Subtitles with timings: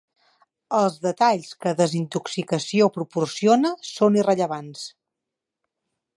[0.77, 4.85] Els detalls que ‘Desintoxicació’ proporciona són irrellevants.